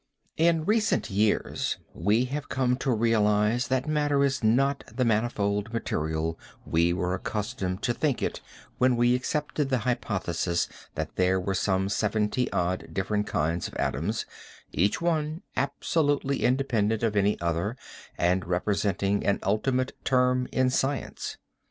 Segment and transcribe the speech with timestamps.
[0.37, 6.39] In recent years we have come to realize that matter is not the manifold material
[6.65, 8.41] we were accustomed to think it
[8.79, 14.25] when we accepted the hypothesis that there were some seventy odd different kinds of atoms,
[14.71, 17.77] each one absolutely independent of any other
[18.17, 21.37] and representing an ultimate term in science.